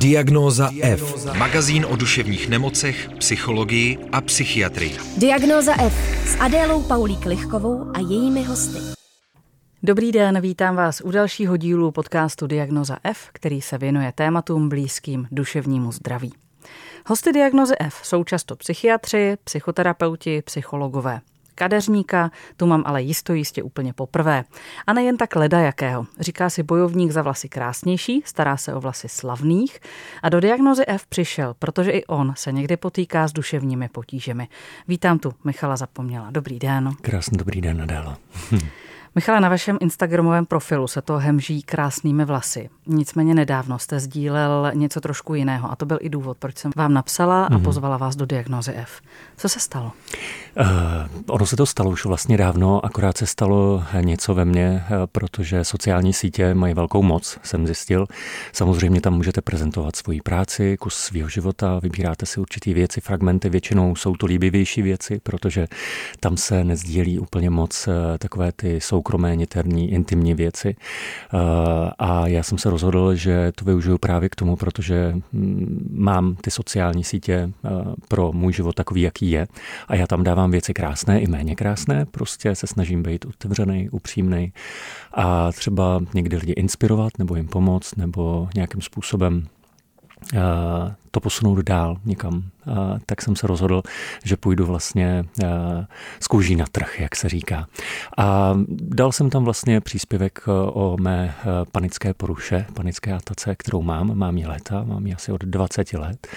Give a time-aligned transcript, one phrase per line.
[0.00, 1.26] Diagnóza F.
[1.38, 4.96] Magazín o duševních nemocech, psychologii a psychiatrii.
[5.16, 5.94] Diagnóza F
[6.26, 8.78] s Adélou Paulík Lichkovou a jejími hosty.
[9.82, 15.28] Dobrý den, vítám vás u dalšího dílu podcastu Diagnoza F, který se věnuje tématům blízkým
[15.30, 16.32] duševnímu zdraví.
[17.06, 21.20] Hosty Diagnozy F jsou často psychiatři, psychoterapeuti, psychologové
[21.58, 24.44] kadeřníka, tu mám ale jisto jistě úplně poprvé.
[24.86, 26.06] A nejen tak leda jakého.
[26.20, 29.80] Říká si bojovník za vlasy krásnější, stará se o vlasy slavných
[30.22, 34.48] a do diagnozy F přišel, protože i on se někdy potýká s duševními potížemi.
[34.88, 36.30] Vítám tu Michala Zapomněla.
[36.30, 36.90] Dobrý den.
[37.02, 38.18] Krásný dobrý den, Nadála.
[39.14, 42.70] Michale, na vašem Instagramovém profilu se to hemží krásnými vlasy.
[42.86, 46.94] Nicméně nedávno jste sdílel něco trošku jiného a to byl i důvod, proč jsem vám
[46.94, 47.62] napsala a mhm.
[47.62, 49.00] pozvala vás do diagnozy F.
[49.36, 49.92] Co se stalo?
[50.60, 55.06] Uh, ono se to stalo už vlastně dávno, akorát se stalo něco ve mně, eh,
[55.12, 58.06] protože sociální sítě mají velkou moc, jsem zjistil.
[58.52, 63.96] Samozřejmě tam můžete prezentovat svoji práci, kus svého života, vybíráte si určitý věci, fragmenty, většinou
[63.96, 65.66] jsou to líbivější věci, protože
[66.20, 70.76] tam se nezdílí úplně moc eh, takové ty soukromé, niterní, intimní věci.
[71.34, 71.40] Uh,
[71.98, 76.50] a já jsem se rozhodl, že to využiju právě k tomu, protože mm, mám ty
[76.50, 77.50] sociální sítě
[78.08, 79.46] pro můj život takový, jaký je.
[79.88, 84.52] A já tam dávám věci krásné i méně krásné, prostě se snažím být otevřený, upřímný
[85.14, 89.46] a třeba někdy lidi inspirovat nebo jim pomoct nebo nějakým způsobem
[90.34, 90.38] eh,
[91.10, 92.42] to posunout dál někam.
[93.06, 93.82] tak jsem se rozhodl,
[94.24, 95.86] že půjdu vlastně eh,
[96.20, 97.66] z kůží na trh, jak se říká.
[98.18, 101.34] A dal jsem tam vlastně příspěvek eh, o mé
[101.72, 104.18] panické poruše, panické atace, kterou mám.
[104.18, 106.28] Mám ji léta, mám ji asi od 20 let.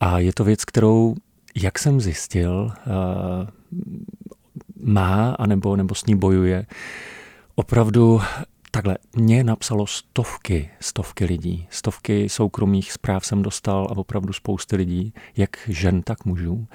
[0.00, 1.14] A je to věc, kterou
[1.54, 3.46] jak jsem zjistil, eh,
[4.82, 6.66] má, anebo, nebo s ní bojuje,
[7.54, 8.20] opravdu
[8.72, 15.14] Takhle, mě napsalo stovky, stovky lidí, stovky soukromých zpráv jsem dostal a opravdu spousty lidí,
[15.36, 16.66] jak žen, tak mužů.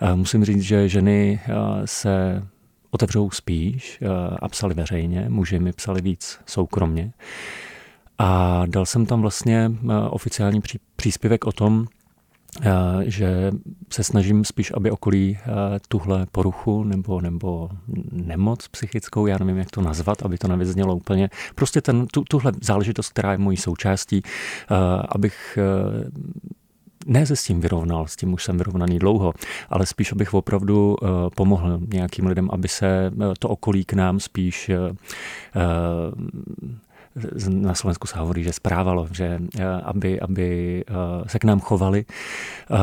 [0.00, 1.52] Eh, musím říct, že ženy eh,
[1.84, 2.42] se
[2.90, 4.02] otevřou spíš
[4.42, 7.12] a psali veřejně, muži mi psali víc soukromně.
[8.18, 9.72] A dal jsem tam vlastně
[10.10, 10.60] oficiální
[10.96, 11.86] příspěvek o tom,
[13.02, 13.50] že
[13.92, 15.50] se snažím spíš, aby okolí eh,
[15.88, 17.70] tuhle poruchu nebo, nebo
[18.12, 22.52] nemoc psychickou, já nevím, jak to nazvat, aby to nevyznělo úplně, prostě ten, tu, tuhle
[22.62, 24.74] záležitost, která je mojí součástí, eh,
[25.08, 25.58] abych
[27.06, 29.34] ne se s tím vyrovnal, s tím už jsem vyrovnaný dlouho,
[29.70, 30.96] ale spíš, abych opravdu
[31.36, 34.70] pomohl nějakým lidem, aby se to okolí k nám spíš
[37.48, 40.92] na Slovensku se hovorí, že správalo, že eh, aby, aby eh,
[41.28, 42.76] se k nám chovali eh,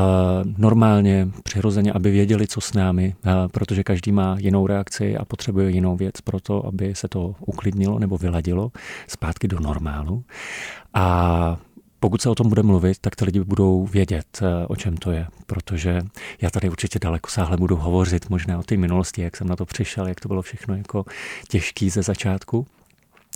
[0.57, 3.15] normálně, přirozeně, aby věděli, co s námi,
[3.51, 7.99] protože každý má jinou reakci a potřebuje jinou věc pro to, aby se to uklidnilo
[7.99, 8.71] nebo vyladilo
[9.07, 10.23] zpátky do normálu.
[10.93, 11.57] A
[11.99, 15.27] pokud se o tom bude mluvit, tak ty lidi budou vědět, o čem to je,
[15.45, 16.01] protože
[16.41, 19.65] já tady určitě daleko sáhle budu hovořit možná o té minulosti, jak jsem na to
[19.65, 21.05] přišel, jak to bylo všechno jako
[21.47, 22.67] těžký ze začátku.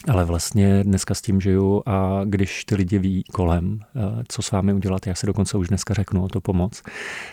[0.07, 4.51] Ale vlastně dneska s tím žiju a když ty lidi ví kolem, eh, co s
[4.51, 6.83] vámi udělat, já si dokonce už dneska řeknu o to pomoc,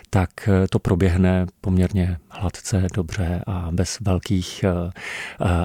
[0.09, 4.91] tak eh, to proběhne poměrně hladce, dobře a bez velkých eh,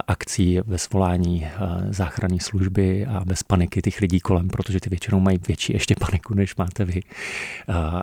[0.07, 1.47] akcí, bez volání
[1.91, 6.35] záchranné služby a bez paniky těch lidí kolem, protože ty většinou mají větší ještě paniku,
[6.35, 7.01] než máte vy.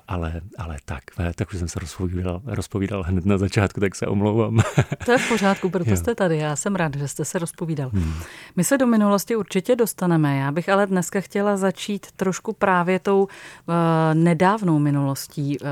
[0.07, 1.03] Ale, ale tak,
[1.35, 4.59] tak už jsem se rozpovídal, rozpovídal hned na začátku, tak se omlouvám.
[5.05, 6.37] To je v pořádku, proto jste tady.
[6.37, 7.89] Já jsem rád, že jste se rozpovídal.
[7.93, 8.13] Hmm.
[8.55, 10.37] My se do minulosti určitě dostaneme.
[10.37, 13.27] Já bych ale dneska chtěla začít trošku právě tou uh,
[14.13, 15.59] nedávnou minulostí.
[15.59, 15.67] Uh,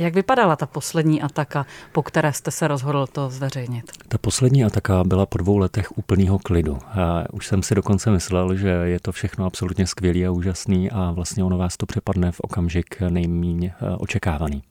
[0.00, 3.84] jak vypadala ta poslední ataka, po které jste se rozhodl to zveřejnit?
[4.08, 6.78] Ta poslední ataka byla po dvou letech úplného klidu.
[6.86, 11.10] A už jsem si dokonce myslel, že je to všechno absolutně skvělý a úžasný a
[11.10, 14.62] vlastně ono vás to přepadne v okamžik nejméně eh, očekávaný.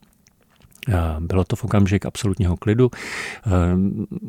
[1.20, 2.90] Bylo to v okamžik absolutního klidu.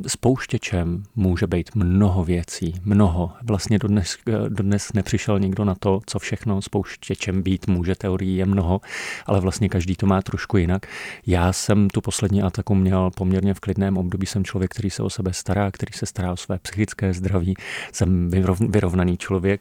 [0.08, 3.32] Spouštěčem může být mnoho věcí, mnoho.
[3.44, 4.18] Vlastně dodnes,
[4.50, 7.96] dodnes nepřišel nikdo na to, co všechno spouštěčem být může.
[7.96, 8.82] Teorií je mnoho,
[9.26, 10.86] ale vlastně každý to má trošku jinak.
[11.28, 14.26] Já jsem tu poslední ataku měl poměrně v klidném období.
[14.26, 17.54] Jsem člověk, který se o sebe stará, který se stará o své psychické zdraví.
[17.92, 18.30] Jsem
[18.70, 19.60] vyrovnaný člověk,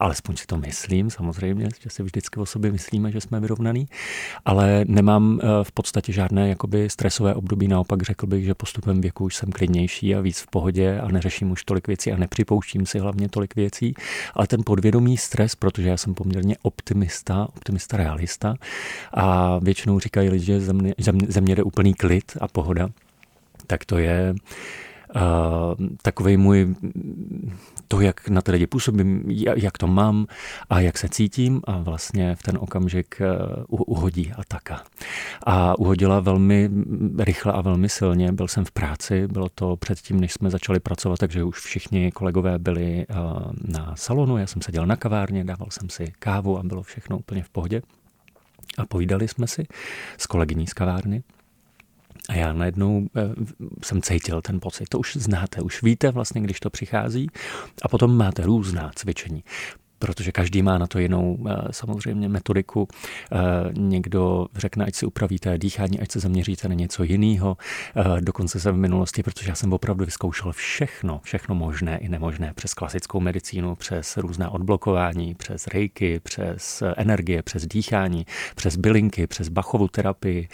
[0.00, 3.88] alespoň si to myslím, samozřejmě, že si vždycky o sobě myslíme, že jsme vyrovnaný,
[4.44, 9.34] ale nemám v podstatě žádné jakoby stresové období, naopak řekl bych, že postupem věku už
[9.34, 13.28] jsem klidnější a víc v pohodě a neřeším už tolik věcí a nepřipouštím si hlavně
[13.28, 13.94] tolik věcí,
[14.34, 18.54] ale ten podvědomý stres, protože já jsem poměrně optimista, optimista realista
[19.14, 22.88] a většinou říkají lidi, že země, země, země jde úplný klid a pohoda,
[23.66, 24.34] tak to je
[26.02, 26.74] takový můj,
[27.88, 29.24] to, jak na ty lidi působím,
[29.56, 30.26] jak to mám
[30.70, 33.22] a jak se cítím a vlastně v ten okamžik
[33.68, 34.82] uhodí ataka.
[35.46, 36.70] A uhodila velmi
[37.18, 38.32] rychle a velmi silně.
[38.32, 42.58] Byl jsem v práci, bylo to předtím, než jsme začali pracovat, takže už všichni kolegové
[42.58, 43.06] byli
[43.68, 47.42] na salonu, já jsem seděl na kavárně, dával jsem si kávu a bylo všechno úplně
[47.42, 47.82] v pohodě.
[48.78, 49.66] A povídali jsme si
[50.18, 51.22] s kolegyní z kavárny.
[52.30, 53.34] A já najednou eh,
[53.82, 54.88] jsem cítil ten pocit.
[54.88, 57.26] To už znáte, už víte vlastně, když to přichází.
[57.82, 59.44] A potom máte různá cvičení
[60.00, 62.88] protože každý má na to jinou eh, samozřejmě metodiku.
[63.32, 63.36] Eh,
[63.72, 67.56] někdo řekne, ať si upravíte dýchání, ať se zaměříte na něco jiného.
[67.96, 72.52] Eh, dokonce se v minulosti, protože já jsem opravdu vyzkoušel všechno, všechno možné i nemožné
[72.54, 79.48] přes klasickou medicínu, přes různá odblokování, přes rejky, přes energie, přes dýchání, přes bylinky, přes
[79.48, 80.48] bachovu terapii.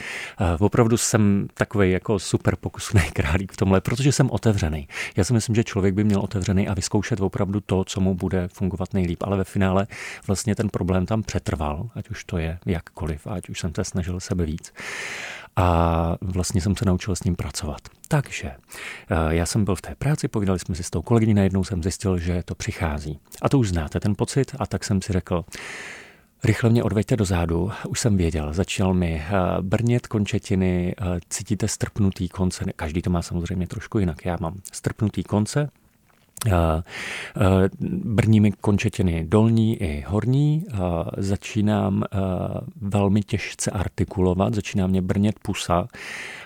[0.58, 4.88] Opravdu jsem takový jako super pokusný králík v tomhle, protože jsem otevřený.
[5.16, 8.48] Já si myslím, že člověk by měl otevřený a vyzkoušet opravdu to, co mu bude
[8.48, 9.22] fungovat nejlíp.
[9.22, 9.86] Ale ale ve finále
[10.26, 14.20] vlastně ten problém tam přetrval, ať už to je jakkoliv, ať už jsem se snažil
[14.20, 14.72] sebe víc.
[15.56, 17.80] A vlastně jsem se naučil s ním pracovat.
[18.08, 18.56] Takže eh,
[19.28, 22.18] já jsem byl v té práci, povídali jsme si s tou kolegyní, najednou jsem zjistil,
[22.18, 23.18] že to přichází.
[23.42, 25.44] A to už znáte ten pocit, a tak jsem si řekl,
[26.44, 31.68] Rychle mě odveďte do zádu, už jsem věděl, začal mi eh, brnět končetiny, eh, cítíte
[31.68, 35.70] strpnutý konce, každý to má samozřejmě trošku jinak, já mám strpnutý konce,
[38.04, 40.66] brní mi končetiny dolní i horní,
[41.16, 42.04] začínám
[42.81, 45.88] velmi těžce artikulovat, začíná mě brnět pusa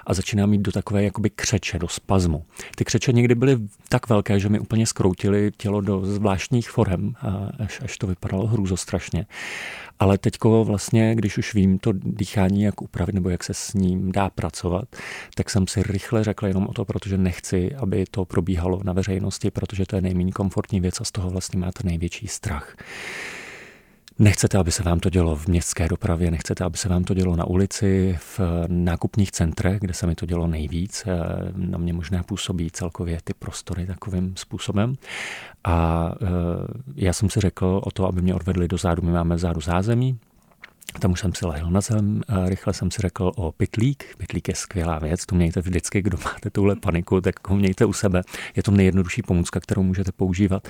[0.07, 2.45] a začíná mít do takové jakoby křeče, do spazmu.
[2.77, 3.59] Ty křeče někdy byly
[3.89, 7.15] tak velké, že mi úplně skroutily tělo do zvláštních forem,
[7.59, 9.27] až, až to vypadalo hrůzostrašně.
[9.99, 14.13] Ale teďko vlastně, když už vím to dýchání, jak upravit nebo jak se s ním
[14.13, 14.85] dá pracovat,
[15.35, 19.51] tak jsem si rychle řekl jenom o to, protože nechci, aby to probíhalo na veřejnosti,
[19.51, 22.77] protože to je nejméně komfortní věc a z toho vlastně máte největší strach.
[24.21, 27.37] Nechcete, aby se vám to dělo v městské dopravě, nechcete, aby se vám to dělo
[27.37, 31.05] na ulici, v nákupních centrech, kde se mi to dělo nejvíc.
[31.07, 31.17] Eh,
[31.57, 34.95] na mě možná působí celkově ty prostory takovým způsobem.
[35.65, 36.27] A eh,
[36.95, 39.03] já jsem si řekl o to, aby mě odvedli do zádu.
[39.03, 40.19] My máme zádu zázemí,
[40.99, 44.05] tam už jsem si lehl na zem, rychle jsem si řekl o pitlík.
[44.17, 47.93] Pitlík je skvělá věc, to mějte vždycky, kdo máte tuhle paniku, tak ho mějte u
[47.93, 48.23] sebe.
[48.57, 50.69] Je to nejjednodušší pomůcka, kterou můžete používat.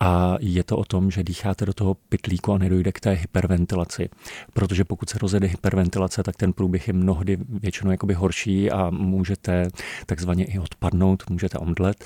[0.00, 4.08] A je to o tom, že dýcháte do toho pitlíku a nedojde k té hyperventilaci.
[4.52, 9.68] Protože pokud se rozjede hyperventilace, tak ten průběh je mnohdy většinou jakoby horší a můžete
[10.06, 12.04] takzvaně i odpadnout, můžete omdlet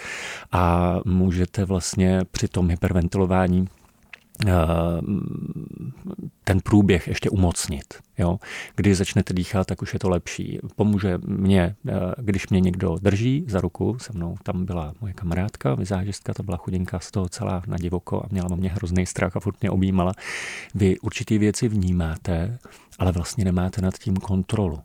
[0.53, 3.69] a můžete vlastně při tom hyperventilování
[6.45, 7.95] ten průběh ještě umocnit.
[8.19, 8.39] Jo?
[8.77, 10.59] Když začnete dýchat, tak už je to lepší.
[10.77, 15.75] Pomůže mě, eh, když mě někdo drží za ruku, se mnou tam byla moje kamarádka,
[15.75, 19.41] vizážistka, to byla chudinka z toho celá na divoko a měla mě hrozný strach a
[19.41, 20.13] furt mě objímala.
[20.75, 22.59] Vy určitý věci vnímáte,
[22.99, 24.79] ale vlastně nemáte nad tím kontrolu.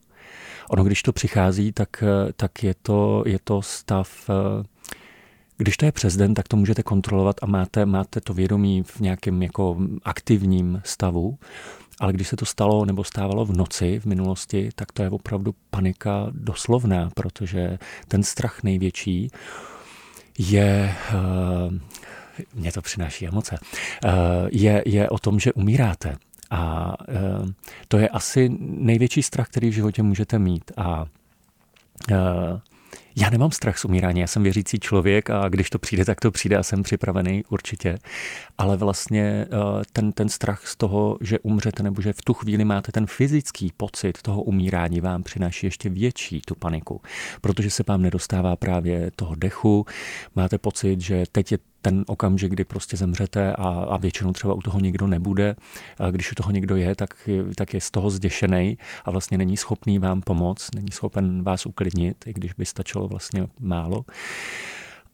[0.70, 4.30] Ono, když to přichází, tak, eh, tak je, to, je to stav
[5.62, 9.00] když to je přes den, tak to můžete kontrolovat a máte, máte to vědomí v
[9.00, 11.38] nějakém jako aktivním stavu.
[12.00, 15.56] Ale když se to stalo nebo stávalo v noci v minulosti, tak to je opravdu
[15.70, 17.78] panika doslovná, protože
[18.08, 19.32] ten strach největší
[20.38, 21.74] je, uh,
[22.56, 23.58] mě to přináší emoce,
[24.06, 24.12] uh,
[24.52, 26.16] je, je o tom, že umíráte.
[26.50, 27.50] A uh,
[27.88, 30.72] to je asi největší strach, který v životě můžete mít.
[30.78, 31.06] A
[33.16, 36.32] já nemám strach z umírání, já jsem věřící člověk a když to přijde, tak to
[36.32, 37.98] přijde a jsem připravený určitě.
[38.58, 39.48] Ale vlastně eh,
[39.94, 43.72] ten, ten strach z toho, že umřete nebo že v tu chvíli máte ten fyzický
[43.78, 47.02] pocit toho umírání, vám přináší ještě větší tu paniku,
[47.42, 49.86] protože se vám nedostává právě toho dechu,
[50.36, 54.62] máte pocit, že teď je ten okamžik, kdy prostě zemřete a, a většinou třeba u
[54.62, 55.56] toho někdo nebude.
[56.00, 59.58] A když u toho někdo je, tak, tak je z toho zděšený a vlastně není
[59.58, 64.06] schopný vám pomoct, není schopen vás uklidnit, i když by stačilo vlastně málo.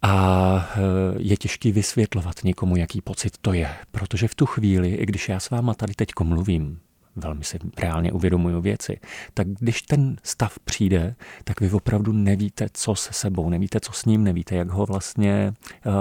[0.02, 0.82] A e,
[1.18, 5.40] je těžký vysvětlovat někomu, jaký pocit to je, protože v tu chvíli, i když já
[5.40, 6.80] s váma tady teď mluvím,
[7.18, 9.00] velmi si reálně uvědomuju věci,
[9.34, 14.06] tak když ten stav přijde, tak vy opravdu nevíte, co se sebou, nevíte, co s
[14.06, 15.54] ním, nevíte, jak ho vlastně
[15.86, 15.94] uh,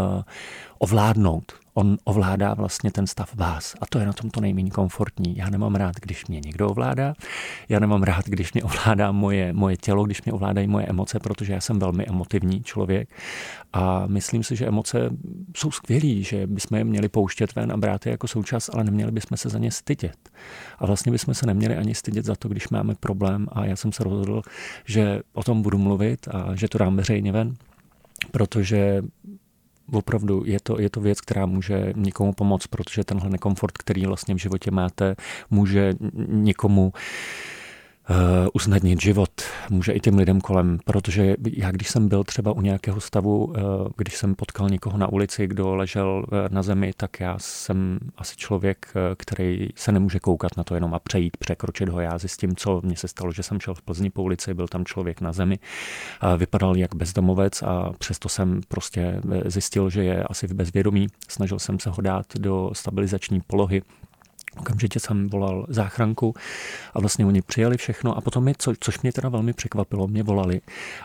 [0.78, 1.65] ovládnout.
[1.78, 5.36] On ovládá vlastně ten stav vás a to je na tom to nejméně komfortní.
[5.36, 7.14] Já nemám rád, když mě někdo ovládá,
[7.68, 11.52] já nemám rád, když mě ovládá moje, moje tělo, když mě ovládají moje emoce, protože
[11.52, 13.08] já jsem velmi emotivní člověk
[13.72, 15.10] a myslím si, že emoce
[15.56, 19.12] jsou skvělý, že bychom je měli pouštět ven a brát je jako součást, ale neměli
[19.12, 20.30] bychom se za ně stydět.
[20.78, 23.92] A vlastně bychom se neměli ani stydět za to, když máme problém a já jsem
[23.92, 24.42] se rozhodl,
[24.84, 27.54] že o tom budu mluvit a že to dám veřejně ven
[28.30, 29.02] protože
[29.92, 34.34] opravdu je to, je to věc, která může někomu pomoct, protože tenhle nekomfort, který vlastně
[34.34, 35.16] v životě máte,
[35.50, 35.94] může
[36.26, 36.92] někomu
[38.52, 39.30] usnadnit život,
[39.70, 43.60] může i těm lidem kolem, protože já když jsem byl třeba u nějakého stavu, eh,
[43.96, 48.36] když jsem potkal někoho na ulici, kdo ležel eh, na zemi, tak já jsem asi
[48.36, 48.86] člověk,
[49.16, 52.00] který se nemůže koukat na to jenom a přejít, překročit ho.
[52.00, 54.84] Já zjistím, co mně se stalo, že jsem šel v Plzni po ulici, byl tam
[54.84, 55.58] člověk na zemi,
[56.20, 61.06] a vypadal jak bezdomovec a přesto jsem prostě zjistil, že je asi v bezvědomí.
[61.28, 63.82] Snažil jsem se ho dát do stabilizační polohy,
[64.58, 66.34] Okamžitě jsem volal záchranku
[66.94, 70.22] a vlastně oni přijali všechno a potom mi, co, což mě teda velmi překvapilo, mě
[70.22, 70.60] volali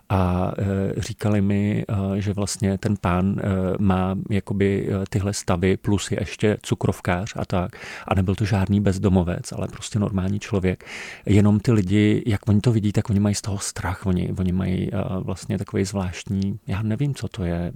[0.10, 1.86] a e, říkali mi,
[2.18, 3.44] e, že vlastně ten pán e,
[3.80, 7.72] má jakoby e, tyhle stavy plus je ještě cukrovkář a tak.
[8.08, 10.86] A nebyl to žádný bezdomovec, ale prostě normální člověk.
[11.26, 14.52] Jenom ty lidi, jak oni to vidí, tak oni mají z toho strach, oni, oni
[14.52, 17.72] mají e, vlastně takový zvláštní, já nevím, co to je, e,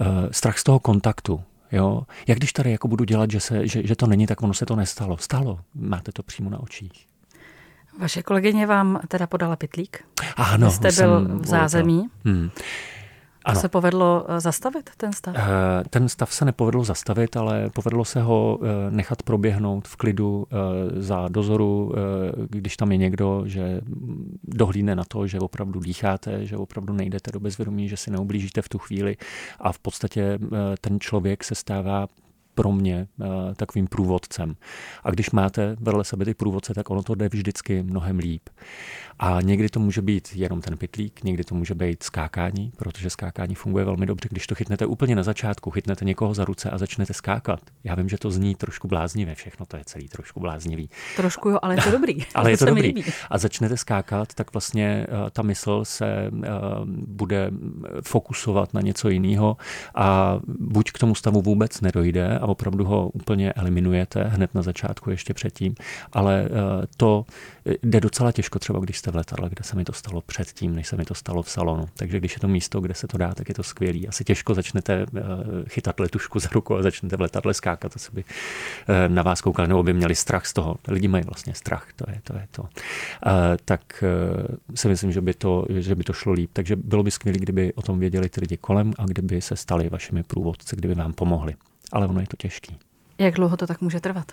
[0.00, 1.40] e, strach z toho kontaktu,
[1.72, 2.02] Jo?
[2.26, 4.66] Jak když tady jako budu dělat, že, se, že, že to není, tak ono se
[4.66, 5.16] to nestalo.
[5.16, 5.60] Stalo.
[5.74, 7.06] Máte to přímo na očích.
[7.98, 10.04] Vaše kolegyně vám teda podala pitlík?
[10.36, 10.70] Ano.
[10.70, 12.08] jste byl v zázemí.
[12.24, 12.50] Hmm.
[13.48, 13.60] Ano.
[13.60, 15.34] se povedlo eh, zastavit ten stav?
[15.38, 20.46] Eh, ten stav se nepovedlo zastavit, ale povedlo se ho eh, nechat proběhnout v klidu
[20.96, 21.92] za dozoru,
[22.50, 23.80] když tam je někdo, že
[24.44, 28.68] dohlídne na to, že opravdu dýcháte, že opravdu nejdete do bezvědomí, že si neublížíte v
[28.68, 29.16] tu chvíli
[29.60, 30.38] a v podstatě
[30.80, 32.06] ten člověk se stává
[32.54, 33.08] pro mě
[33.56, 34.56] takovým průvodcem.
[35.04, 38.48] A když máte vedle sebe ty průvodce, tak ono to jde vždycky mnohem líp.
[39.18, 43.54] A někdy to může být jenom ten pitlík, někdy to může být skákání, protože skákání
[43.54, 44.28] funguje velmi dobře.
[44.30, 47.60] Když to chytnete úplně na začátku, chytnete někoho za ruce a začnete skákat.
[47.84, 50.90] Já vím, že to zní trošku bláznivě, všechno to je celý trošku bláznivý.
[51.16, 52.18] Trošku jo, ale je to dobrý.
[52.34, 52.94] ale je to dobrý.
[53.30, 56.44] A začnete skákat, tak vlastně uh, ta mysl se uh,
[57.06, 57.50] bude
[58.02, 59.56] fokusovat na něco jiného
[59.94, 65.10] a buď k tomu stavu vůbec nedojde a opravdu ho úplně eliminujete hned na začátku
[65.10, 65.74] ještě předtím,
[66.12, 67.24] ale uh, to
[67.82, 70.88] jde docela těžko třeba, když jste v letadle, kde se mi to stalo předtím, než
[70.88, 71.88] se mi to stalo v salonu.
[71.96, 74.08] Takže když je to místo, kde se to dá, tak je to skvělý.
[74.08, 75.20] Asi těžko začnete eh,
[75.68, 78.24] chytat letušku za ruku a začnete v letadle skákat, co by
[78.88, 80.76] eh, na vás koukali, nebo by měli strach z toho.
[80.88, 82.34] Lidi mají vlastně strach, to je to.
[82.34, 82.68] Je to.
[83.26, 84.04] Eh, tak
[84.74, 86.50] si myslím, že by, to, že by to šlo líp.
[86.52, 89.88] Takže bylo by skvělé, kdyby o tom věděli ty lidi kolem a kdyby se stali
[89.88, 91.54] vašimi průvodci, kdyby vám pomohli.
[91.92, 92.78] Ale ono je to těžký.
[93.18, 94.32] Jak dlouho to tak může trvat?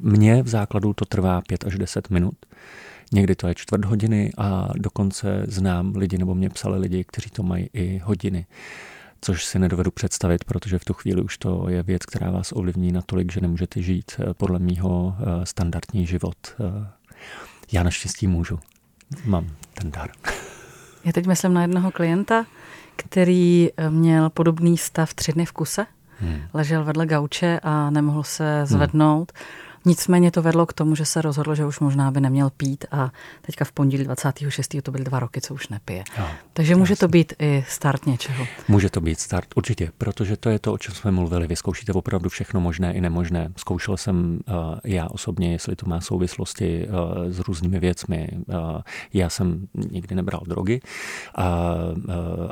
[0.00, 2.34] Mně v základu to trvá 5 až 10 minut.
[3.12, 7.42] Někdy to je čtvrt hodiny a dokonce znám lidi, nebo mě psali lidi, kteří to
[7.42, 8.46] mají i hodiny
[9.24, 12.92] což si nedovedu představit, protože v tu chvíli už to je věc, která vás ovlivní
[12.92, 16.36] natolik, že nemůžete žít eh, podle mýho eh, standardní život.
[16.60, 16.86] Eh,
[17.72, 18.58] já naštěstí můžu.
[19.24, 20.10] Mám ten dar.
[21.04, 22.46] Já teď myslím na jednoho klienta,
[22.96, 25.86] který měl podobný stav tři dny v kuse.
[26.54, 29.32] Ležel vedle gauče a nemohl se zvednout.
[29.34, 32.84] Hmm Nicméně to vedlo k tomu, že se rozhodl, že už možná by neměl pít
[32.90, 33.10] a
[33.42, 34.76] teďka v pondělí 26.
[34.82, 36.04] to byly dva roky, co už nepije.
[36.18, 36.80] Jo, Takže jasný.
[36.80, 38.46] může to být i start něčeho.
[38.68, 41.46] Může to být start, určitě, protože to je to, o čem jsme mluvili.
[41.46, 43.52] Vy zkoušíte opravdu všechno možné i nemožné.
[43.56, 48.28] Zkoušel jsem uh, já osobně, jestli to má souvislosti uh, s různými věcmi.
[48.46, 48.54] Uh,
[49.12, 50.80] já jsem nikdy nebral drogy
[51.34, 51.64] a
[51.96, 52.04] uh,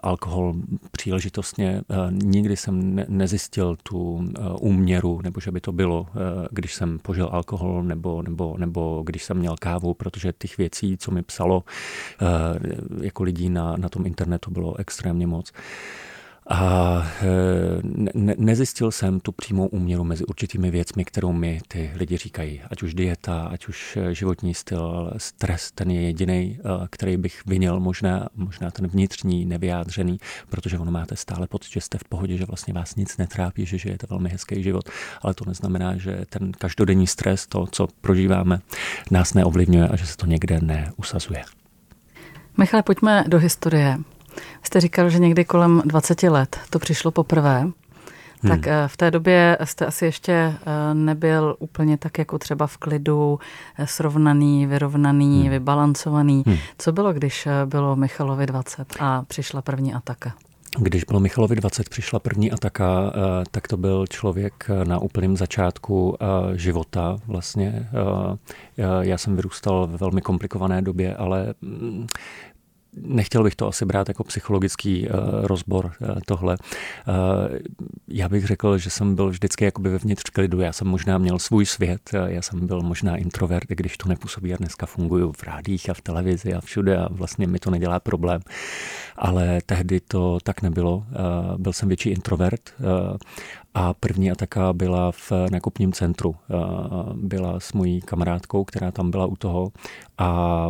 [0.02, 0.54] alkohol
[0.90, 1.82] příležitostně.
[1.88, 4.24] Uh, nikdy jsem ne- nezjistil tu uh,
[4.60, 6.06] úměru, nebo že by to bylo, uh,
[6.50, 10.96] když jsem požil pil alkohol nebo, nebo, nebo když jsem měl kávu, protože těch věcí,
[10.98, 11.64] co mi psalo
[12.22, 15.52] eh, jako lidí na, na tom internetu, bylo extrémně moc.
[16.46, 17.26] A e,
[18.14, 22.60] ne, nezjistil jsem tu přímou úměru mezi určitými věcmi, kterou mi ty lidi říkají.
[22.70, 26.58] Ať už dieta, ať už e, životní styl, stres, ten je jediný, e,
[26.90, 30.18] který bych viněl, možná, možná ten vnitřní, nevyjádřený,
[30.48, 33.78] protože ono máte stále pocit, že jste v pohodě, že vlastně vás nic netrápí, že
[33.78, 34.88] žijete velmi hezký život,
[35.22, 38.60] ale to neznamená, že ten každodenní stres, to, co prožíváme,
[39.10, 41.42] nás neovlivňuje a že se to někde neusazuje.
[42.58, 43.98] Michale, pojďme do historie.
[44.62, 47.72] Jste říkal, že někdy kolem 20 let to přišlo poprvé.
[48.42, 48.50] Hmm.
[48.50, 52.76] Tak eh, v té době jste asi ještě eh, nebyl úplně tak jako třeba v
[52.76, 53.38] klidu,
[53.78, 55.50] eh, srovnaný, vyrovnaný, hmm.
[55.50, 56.42] vybalancovaný.
[56.46, 56.56] Hmm.
[56.78, 60.34] Co bylo, když bylo Michalovi 20 a přišla první ataka?
[60.78, 63.12] Když bylo Michalovi 20, přišla první ataka,
[63.50, 66.16] tak to byl člověk na úplném začátku
[66.54, 67.88] života vlastně.
[69.00, 72.06] Já jsem vyrůstal ve velmi komplikované době, ale mm,
[72.96, 75.14] nechtěl bych to asi brát jako psychologický uh,
[75.46, 76.56] rozbor uh, tohle.
[77.08, 77.14] Uh,
[78.08, 80.60] já bych řekl, že jsem byl vždycky jakoby vevnitř klidu.
[80.60, 84.56] Já jsem možná měl svůj svět, já jsem byl možná introvert, když to nepůsobí a
[84.56, 88.40] dneska funguju v rádích a v televizi a všude a vlastně mi to nedělá problém.
[89.16, 90.96] Ale tehdy to tak nebylo.
[90.96, 91.04] Uh,
[91.58, 93.16] byl jsem větší introvert uh,
[93.74, 96.36] a první ataka byla v nákupním centru.
[97.14, 99.72] Byla s mojí kamarádkou, která tam byla u toho
[100.18, 100.68] a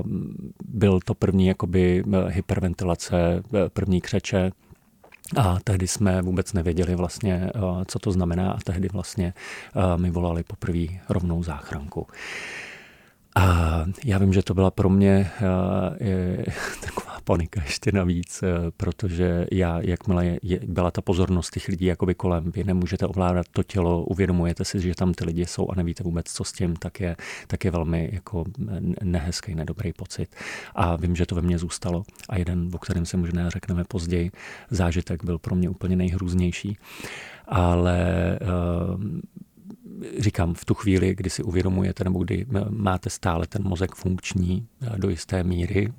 [0.64, 3.42] byl to první jakoby hyperventilace,
[3.72, 4.50] první křeče,
[5.36, 7.50] a tehdy jsme vůbec nevěděli vlastně,
[7.86, 9.34] co to znamená a tehdy vlastně
[9.96, 12.06] mi volali poprvé rovnou záchranku.
[13.36, 13.44] A
[14.04, 15.30] já vím, že to byla pro mě
[17.22, 22.52] panika ještě navíc, eh, protože já, jakmile je, byla ta pozornost těch lidí jakoby kolem,
[22.52, 26.26] vy nemůžete ovládat to tělo, uvědomujete si, že tam ty lidi jsou a nevíte vůbec,
[26.32, 28.44] co s tím, tak je, tak je velmi jako
[29.02, 30.36] nehezký, nedobrý pocit.
[30.74, 32.02] A vím, že to ve mně zůstalo.
[32.28, 34.30] A jeden, o kterém si možná řekneme později,
[34.70, 36.78] zážitek byl pro mě úplně nejhrůznější.
[37.48, 39.00] Ale uh,
[40.18, 44.98] říkám, v tu chvíli, kdy si uvědomujete nebo kdy máte stále ten mozek funkční eh,
[44.98, 45.92] do jisté míry,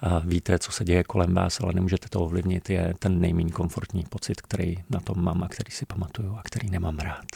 [0.00, 4.04] a víte, co se děje kolem vás, ale nemůžete to ovlivnit, je ten nejméně komfortní
[4.08, 7.26] pocit, který na tom mám a který si pamatuju a který nemám rád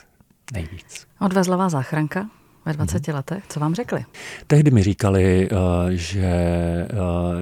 [0.52, 1.06] nejvíc.
[1.20, 2.30] Odvezla vás záchranka?
[2.66, 3.16] Ve 20 hmm.
[3.16, 3.44] letech?
[3.48, 4.04] Co vám řekli?
[4.46, 5.56] Tehdy mi říkali, eh,
[5.96, 6.88] že, eh,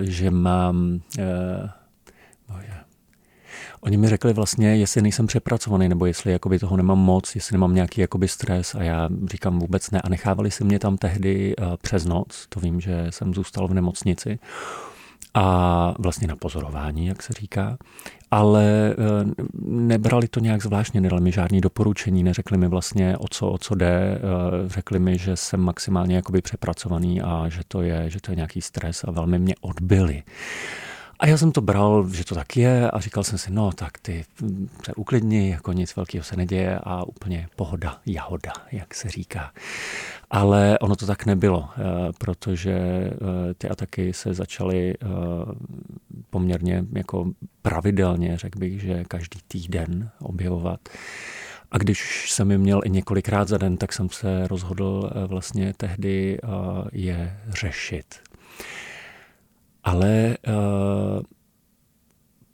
[0.00, 1.00] že mám
[3.80, 7.74] Oni mi řekli vlastně, jestli nejsem přepracovaný, nebo jestli jakoby toho nemám moc, jestli nemám
[7.74, 10.00] nějaký jakoby stres a já říkám vůbec ne.
[10.00, 13.74] A nechávali si mě tam tehdy uh, přes noc, to vím, že jsem zůstal v
[13.74, 14.38] nemocnici
[15.34, 17.78] a vlastně na pozorování, jak se říká,
[18.30, 23.50] ale uh, nebrali to nějak zvláštně, nedali mi žádný doporučení, neřekli mi vlastně o co,
[23.50, 24.20] o co jde,
[24.62, 28.36] uh, řekli mi, že jsem maximálně jakoby přepracovaný a že to je, že to je
[28.36, 30.22] nějaký stres a velmi mě odbyli.
[31.20, 33.98] A já jsem to bral, že to tak je a říkal jsem si, no tak
[33.98, 34.24] ty
[34.84, 39.52] se uklidni, jako nic velkého se neděje a úplně pohoda, jahoda, jak se říká.
[40.30, 41.82] Ale ono to tak nebylo, eh,
[42.18, 45.06] protože eh, ty ataky se začaly eh,
[46.30, 47.30] poměrně jako
[47.62, 50.80] pravidelně, řekl bych, že každý týden objevovat.
[51.70, 56.38] A když jsem je měl i několikrát za den, tak jsem se rozhodl vlastně tehdy
[56.92, 58.14] je řešit.
[59.84, 61.22] Ale uh,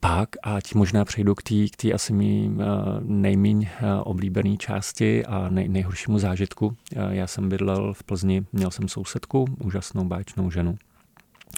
[0.01, 2.65] pak, ať možná přejdu k té k asi mý uh,
[3.01, 6.67] nejméně uh, oblíbené části a nej, nejhoršímu zážitku.
[6.67, 6.75] Uh,
[7.11, 10.79] já jsem bydlel v Plzni, měl jsem sousedku, úžasnou báječnou ženu.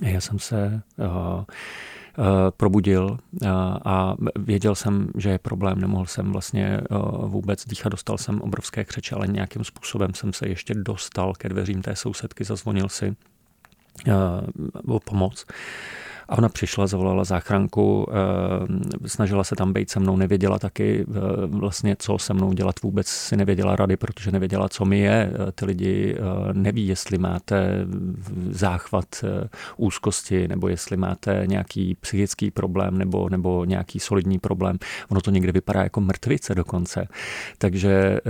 [0.02, 1.44] Já jsem se uh,
[2.56, 3.18] probudil
[3.84, 6.80] a věděl jsem, že je problém, nemohl jsem vlastně
[7.26, 11.82] vůbec dýchat, dostal jsem obrovské křeče, ale nějakým způsobem jsem se ještě dostal ke dveřím
[11.82, 13.16] té sousedky, zazvonil si
[14.86, 15.44] o pomoc.
[16.28, 21.14] A ona přišla, zavolala záchranku, eh, snažila se tam být se mnou, nevěděla taky eh,
[21.46, 25.32] vlastně, co se mnou dělat, vůbec si nevěděla rady, protože nevěděla, co mi je.
[25.34, 26.16] Eh, ty lidi
[26.52, 27.86] neví, jestli máte
[28.50, 29.24] záchvat
[29.76, 34.78] úzkosti, nebo jestli máte nějaký psychický problém, nebo, nebo nějaký solidní problém.
[35.08, 37.08] Ono to někde vypadá jako mrtvice dokonce.
[37.58, 38.20] Takže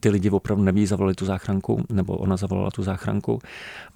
[0.00, 3.38] ty lidi opravdu neví, zavolali tu záchranku, nebo ona zavolala tu záchranku.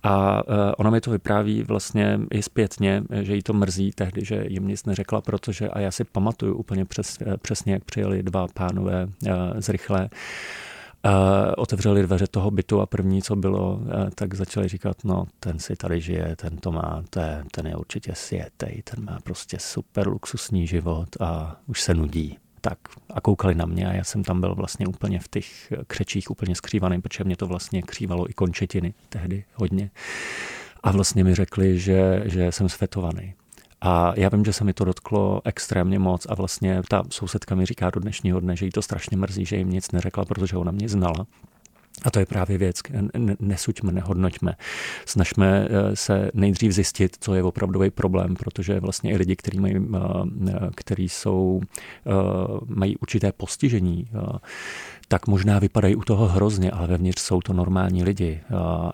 [0.03, 0.43] A
[0.79, 4.85] ona mi to vypráví vlastně i zpětně, že jí to mrzí tehdy, že jim nic
[4.85, 9.69] neřekla, protože, a já si pamatuju úplně přes, přesně, jak přijeli dva pánové eh, z
[9.69, 10.09] rychlé,
[11.07, 11.11] Uh,
[11.57, 13.81] otevřeli dveře toho bytu a první, co bylo,
[14.15, 18.15] tak začali říkat, no ten si tady žije, ten to má, ten, ten je určitě
[18.15, 22.39] světej, ten má prostě super luxusní život a už se nudí.
[22.61, 22.79] Tak
[23.15, 26.55] a koukali na mě a já jsem tam byl vlastně úplně v těch křečích úplně
[26.55, 29.91] skřívaný, protože mě to vlastně křívalo i končetiny tehdy hodně.
[30.85, 33.35] A vlastně mi řekli, že, že jsem svetovaný.
[33.81, 37.67] A já vím, že se mi to dotklo extrémně moc a vlastně ta sousedka mi
[37.67, 40.73] říká do dnešního dne, že jí to strašně mrzí, že jim nic neřekla, protože ona
[40.73, 41.27] mě znala.
[42.03, 42.81] A to je právě věc,
[43.41, 44.57] nesuďme, nehodnoťme.
[45.07, 49.77] Snažme eh, se nejdřív zjistit, co je opravdový problém, protože vlastně i lidi, kteří mají,
[49.77, 51.61] eh, který jsou,
[52.07, 52.11] eh,
[52.67, 54.09] mají určité postižení,
[55.09, 58.41] tak možná vypadají u toho hrozně, ale vevnitř jsou to normální lidi.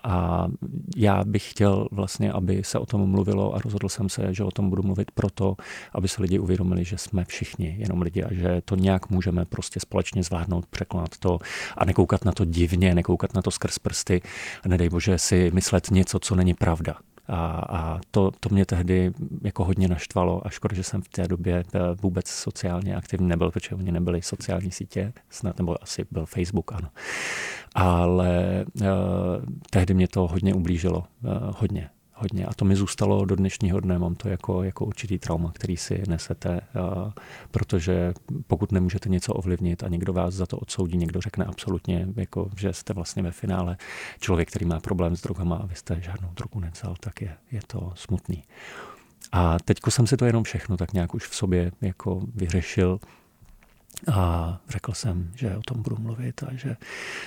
[0.03, 0.47] A
[0.95, 4.51] já bych chtěl vlastně, aby se o tom mluvilo a rozhodl jsem se, že o
[4.51, 5.55] tom budu mluvit proto,
[5.93, 9.79] aby se lidi uvědomili, že jsme všichni jenom lidi a že to nějak můžeme prostě
[9.79, 11.39] společně zvládnout, překonat to
[11.77, 14.21] a nekoukat na to divně, nekoukat na to skrz prsty
[14.63, 16.95] a nedej bože si myslet něco, co není pravda.
[17.31, 19.11] A, a to, to mě tehdy
[19.43, 23.51] jako hodně naštvalo a škoda, že jsem v té době eh, vůbec sociálně aktivní nebyl,
[23.51, 26.89] protože oni nebyly sociální sítě, snad, nebo asi byl Facebook, ano.
[27.75, 28.85] Ale uh,
[29.69, 31.89] tehdy mě to hodně ublížilo, uh, hodně
[32.21, 32.45] hodně.
[32.45, 33.99] A to mi zůstalo do dnešního dne.
[33.99, 36.61] Mám to jako, jako určitý trauma, který si nesete,
[37.51, 38.13] protože
[38.47, 42.73] pokud nemůžete něco ovlivnit a někdo vás za to odsoudí, někdo řekne absolutně, jako, že
[42.73, 43.77] jste vlastně ve finále
[44.19, 47.61] člověk, který má problém s drogama a vy jste žádnou drogu nevzal, tak je, je
[47.67, 48.43] to smutný.
[49.31, 52.99] A teďko jsem si to jenom všechno tak nějak už v sobě jako vyřešil
[54.13, 56.77] a řekl jsem, že o tom budu mluvit a že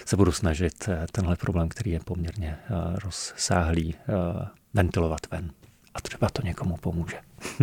[0.05, 2.71] se budu snažit eh, tenhle problém, který je poměrně eh,
[3.05, 5.51] rozsáhlý, eh, ventilovat ven.
[5.95, 7.17] A třeba to někomu pomůže.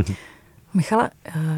[0.74, 1.10] Michale,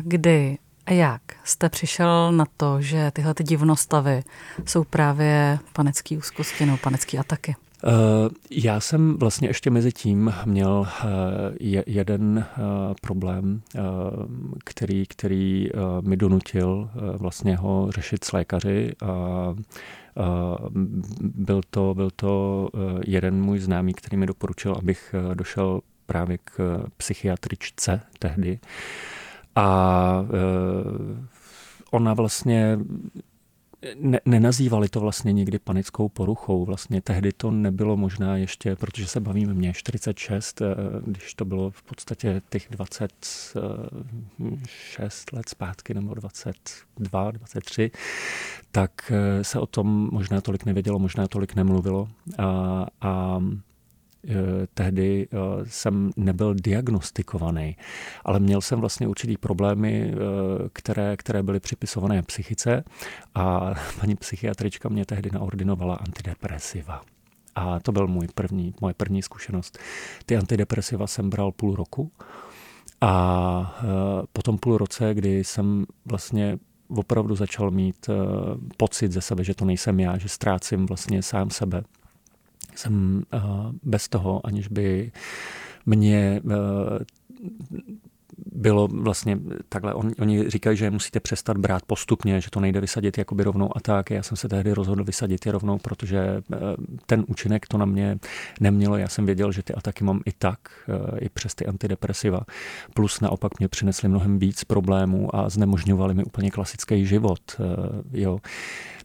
[0.02, 4.24] kdy a jak jste přišel na to, že tyhle ty divnostavy
[4.66, 7.56] jsou právě panecký úzkosti nebo panecký ataky?
[7.86, 12.62] Eh, já jsem vlastně ještě mezi tím měl eh, jeden eh,
[13.02, 13.62] problém,
[14.65, 15.69] který, který
[16.02, 18.91] mi donutil vlastně ho řešit s lékaři.
[19.02, 19.54] A
[21.22, 22.67] byl to, byl to
[23.06, 28.60] jeden můj známý, který mi doporučil, abych došel právě k psychiatričce tehdy.
[29.56, 30.26] A
[31.91, 32.80] ona vlastně
[33.96, 36.65] ne, nenazývali to vlastně nikdy panickou poruchou.
[36.65, 41.72] Vlastně tehdy to nebylo možná ještě, protože se bavíme mě 46, eh, když to bylo
[41.72, 47.91] v podstatě těch 26 let zpátky nebo 22, 23,
[48.72, 52.10] tak eh, se o tom možná tolik nevědělo, možná tolik nemluvilo.
[52.38, 53.73] A, a Eh,
[54.74, 57.78] tehdy eh, jsem nebyl diagnostikovaný,
[58.26, 60.18] ale měl jsem vlastně určitý problémy, eh,
[60.74, 62.84] které, které byly připisované psychice
[63.36, 67.02] a paní psychiatrička mě tehdy naordinovala antidepresiva.
[67.56, 69.80] A to byl můj první, moje první zkušenost.
[70.26, 72.12] Ty antidepresiva jsem bral půl roku
[73.02, 73.84] a
[74.34, 76.58] po tom půl roce, kdy jsem vlastně
[76.88, 78.10] opravdu začal mít
[78.78, 81.84] pocit ze sebe, že to nejsem já, že ztrácím vlastně sám sebe,
[82.76, 85.12] jsem uh, bez toho, aniž by
[85.86, 86.52] mě uh,
[88.56, 89.39] bylo vlastně
[89.70, 93.78] takhle, on, oni říkají, že musíte přestat brát postupně, že to nejde vysadit jakoby rovnou
[93.78, 94.12] a tak.
[94.12, 96.58] Já jsem se tehdy rozhodl vysadit je rovnou, protože eh,
[97.06, 98.20] ten účinek to na mě
[98.60, 98.98] nemělo.
[98.98, 100.60] Já jsem věděl, že ty ataky mám i tak,
[101.20, 102.42] i přes ty antidepresiva.
[102.94, 107.62] Plus naopak mě přinesly mnohem víc problémů a znemožňovali mi úplně klasický život.
[108.12, 108.39] Jo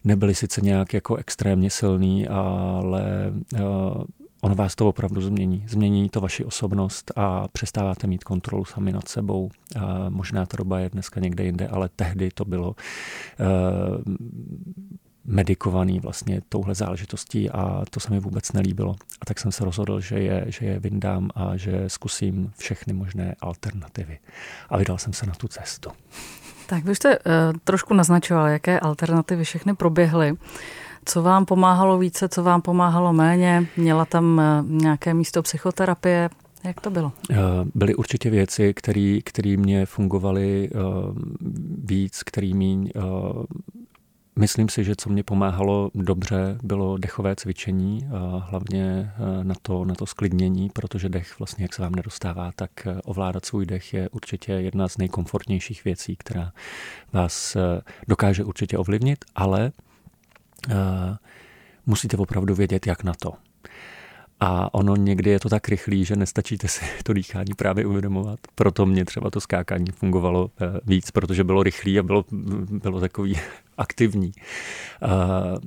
[0.03, 3.33] nebyli sice nějak jako extrémně silný, ale
[4.41, 5.65] ono vás to opravdu změní.
[5.67, 9.43] Změní to vaši osobnost a přestáváte mít kontrolu sami nad sebou.
[9.75, 12.75] Uh, možná ta doba je dneska někde jinde, ale tehdy to bylo uh,
[15.25, 18.95] medikovaný vlastně touhle záležitostí a to se mi vůbec nelíbilo.
[19.21, 23.35] A tak jsem se rozhodl, že je, že je vyndám a že zkusím všechny možné
[23.41, 24.19] alternativy.
[24.69, 25.89] A vydal jsem se na tu cestu.
[26.67, 27.23] Tak vy jste uh,
[27.63, 30.33] trošku naznačoval, jaké alternativy všechny proběhly.
[31.05, 33.67] Co vám pomáhalo více, co vám pomáhalo méně?
[33.77, 36.29] Měla tam uh, nějaké místo psychoterapie?
[36.63, 37.11] Jak to bylo?
[37.31, 37.35] Eh,
[37.75, 38.73] byly určitě věci,
[39.23, 40.81] které mě fungovaly uh,
[41.83, 42.91] víc, které míň.
[44.39, 48.09] Myslím si, že co mě pomáhalo dobře, bylo dechové cvičení,
[48.39, 49.11] hlavně
[49.43, 52.71] na to, na to sklidnění, protože dech vlastně, jak se vám nedostává, tak
[53.03, 56.51] ovládat svůj dech je určitě jedna z nejkomfortnějších věcí, která
[57.13, 57.57] vás
[58.07, 59.71] dokáže určitě ovlivnit, ale
[61.85, 63.33] musíte opravdu vědět, jak na to.
[64.39, 68.39] A ono někdy je to tak rychlý, že nestačíte si to dýchání právě uvědomovat.
[68.55, 70.51] Proto mě třeba to skákání fungovalo
[70.85, 72.25] víc, protože bylo rychlý a bylo,
[72.83, 73.35] bylo takový
[73.77, 74.31] aktivní.
[75.03, 75.57] Uh,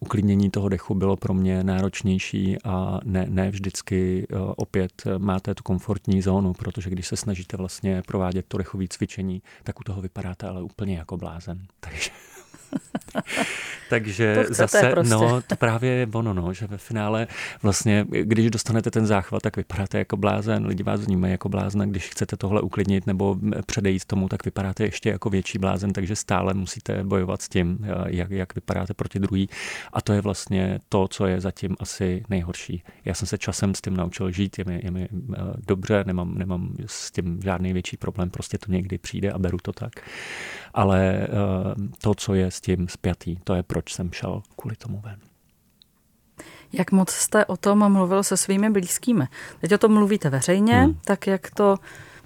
[0.00, 6.22] uklidnění toho dechu bylo pro mě náročnější a ne, ne vždycky opět máte tu komfortní
[6.22, 10.62] zónu, protože když se snažíte vlastně provádět to dechové cvičení, tak u toho vypadáte ale
[10.62, 11.58] úplně jako blázen.
[11.80, 12.10] Takže
[13.90, 15.14] Takže zase, prostě.
[15.14, 17.26] no, to právě je ono, no, že ve finále
[17.62, 22.08] vlastně, když dostanete ten záchvat, tak vypadáte jako blázen, lidi vás vnímají jako blázna, když
[22.08, 27.04] chcete tohle uklidnit nebo předejít tomu, tak vypadáte ještě jako větší blázen, takže stále musíte
[27.04, 29.48] bojovat s tím, jak, jak vypadáte proti druhý.
[29.92, 32.82] A to je vlastně to, co je zatím asi nejhorší.
[33.04, 36.38] Já jsem se časem s tím naučil žít, je mi, je mi eh, dobře, nemám,
[36.38, 39.92] nemám s tím žádný větší problém, prostě to někdy přijde a beru to tak.
[40.74, 41.28] Ale eh,
[41.98, 45.18] to, co je s tím spjatý, to je proč jsem šel kvůli tomu ven.
[46.72, 49.24] Jak moc jste o tom mluvil se svými blízkými?
[49.60, 50.98] Teď o tom mluvíte veřejně, hmm.
[51.04, 51.76] tak jak to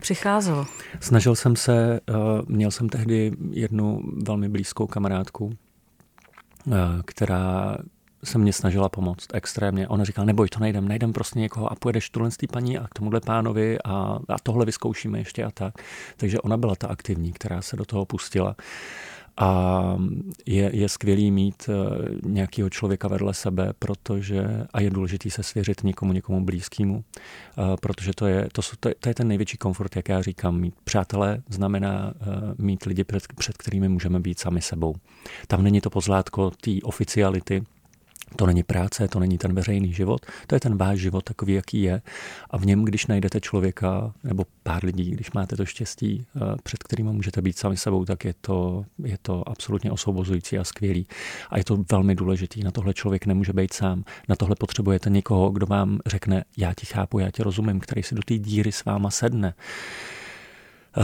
[0.00, 0.66] přicházelo?
[1.00, 2.12] Snažil jsem se, eh,
[2.46, 6.72] měl jsem tehdy jednu velmi blízkou kamarádku, eh,
[7.04, 7.76] která
[8.24, 9.88] se mě snažila pomoct extrémně.
[9.88, 13.20] Ona říkala, neboj, to najdem, najdem prostě někoho a pojedeš tuhle paní a k tomuhle
[13.20, 15.74] pánovi a, a tohle vyzkoušíme ještě a tak.
[16.16, 18.56] Takže ona byla ta aktivní, která se do toho pustila.
[19.40, 19.82] A
[20.46, 21.70] je, je skvělý mít
[22.26, 27.04] nějakého člověka vedle sebe, protože a je důležité se svěřit někomu, někomu blízkému,
[27.80, 30.60] protože to je, to, to, to je ten největší komfort, jak já říkám.
[30.60, 32.14] Mít přátelé znamená
[32.58, 34.94] mít lidi, před, před kterými můžeme být sami sebou.
[35.46, 37.62] Tam není to pozlátko té oficiality,
[38.36, 41.82] to není práce, to není ten veřejný život, to je ten váš život takový, jaký
[41.82, 42.02] je.
[42.50, 46.82] A v něm, když najdete člověka nebo pár lidí, když máte to štěstí, eh, před
[46.82, 51.06] kterým můžete být sami sebou, tak je to, je to absolutně osvobozující a skvělý.
[51.50, 52.64] A je to velmi důležitý.
[52.64, 54.04] Na tohle člověk nemůže být sám.
[54.28, 58.14] Na tohle potřebujete někoho, kdo vám řekne, já ti chápu, já ti rozumím, který si
[58.14, 59.54] do té díry s váma sedne.
[60.98, 61.02] Eh,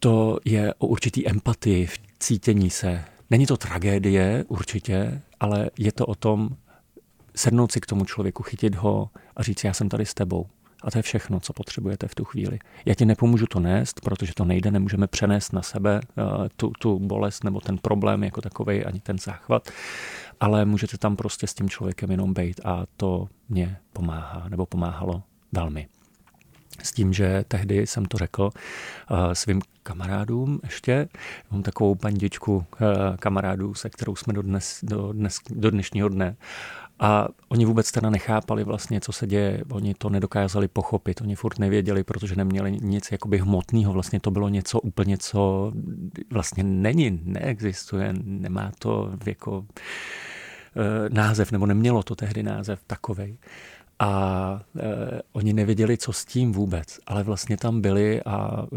[0.00, 3.04] to je o určitý empatii, v cítění se.
[3.30, 6.48] Není to tragédie určitě, ale je to o tom
[7.36, 10.46] sednout si k tomu člověku, chytit ho a říct, já jsem tady s tebou.
[10.82, 12.58] A to je všechno, co potřebujete v tu chvíli.
[12.84, 16.98] Já ti nepomůžu to nést, protože to nejde, nemůžeme přenést na sebe uh, tu, tu
[16.98, 19.70] bolest nebo ten problém jako takový, ani ten záchvat,
[20.40, 25.22] ale můžete tam prostě s tím člověkem jenom být a to mě pomáhá, nebo pomáhalo
[25.52, 25.88] velmi.
[26.82, 28.50] S tím, že tehdy jsem to řekl
[29.10, 31.08] uh, svým kamarádům ještě.
[31.50, 32.64] Mám takovou bandičku uh,
[33.16, 36.36] kamarádů, se kterou jsme do, dnes, do, dnes, do dnešního dne.
[36.98, 39.64] A oni vůbec teda nechápali vlastně, co se děje.
[39.70, 41.20] Oni to nedokázali pochopit.
[41.20, 43.92] Oni furt nevěděli, protože neměli nic jakoby hmotného.
[43.92, 45.72] Vlastně to bylo něco úplně, co
[46.30, 49.64] vlastně není, neexistuje, nemá to jako uh,
[51.08, 53.36] název, nebo nemělo to tehdy název takovej
[53.98, 58.76] a e, oni nevěděli, co s tím vůbec, ale vlastně tam byli a e,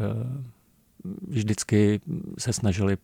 [1.28, 2.02] vždycky
[2.38, 2.98] se snažili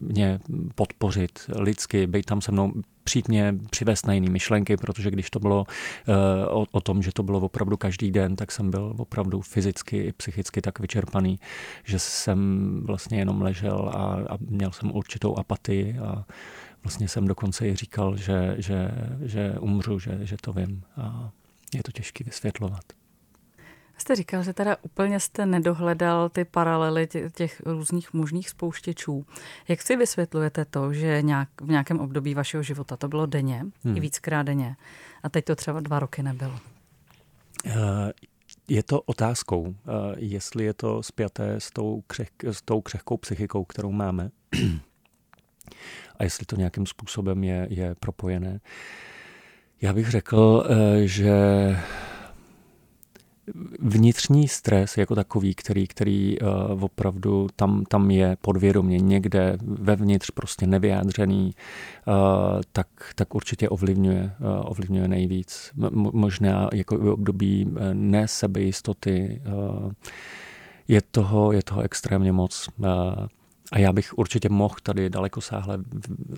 [0.00, 0.40] mě
[0.74, 2.72] podpořit lidsky, být tam se mnou,
[3.04, 5.66] přijít mě přivést na jiné myšlenky, protože když to bylo
[6.06, 9.96] e, o, o tom, že to bylo opravdu každý den, tak jsem byl opravdu fyzicky
[9.96, 11.38] i psychicky tak vyčerpaný,
[11.84, 16.24] že jsem vlastně jenom ležel a, a měl jsem určitou apatii a
[16.84, 18.90] vlastně jsem dokonce i říkal, že, že,
[19.22, 20.82] že umřu, že, že to vím.
[20.96, 21.30] A
[21.74, 22.97] je to těžké vysvětlovat.
[23.98, 29.26] Jste říkal, že teda úplně jste nedohledal ty paralely těch různých možných spouštěčů.
[29.68, 33.96] Jak si vysvětlujete to, že nějak, v nějakém období vašeho života to bylo denně, hmm.
[33.96, 34.76] i víckrát denně,
[35.22, 36.58] a teď to třeba dva roky nebylo?
[37.66, 37.72] Uh,
[38.68, 39.74] je to otázkou, uh,
[40.16, 44.30] jestli je to spjaté s tou, křeh, s tou křehkou psychikou, kterou máme,
[46.16, 48.60] a jestli to nějakým způsobem je, je propojené.
[49.82, 51.32] Já bych řekl, eh, že
[53.80, 60.66] vnitřní stres jako takový, který, který uh, opravdu tam, tam je podvědomě někde vevnitř prostě
[60.66, 61.54] nevyjádřený,
[62.06, 62.14] uh,
[62.72, 65.70] tak, tak určitě ovlivňuje, uh, ovlivňuje nejvíc.
[65.76, 69.92] M- možná jako v období ne sebejistoty uh,
[70.88, 72.68] je toho, je toho extrémně moc.
[72.78, 72.86] Uh,
[73.72, 75.78] a já bych určitě mohl tady daleko sáhle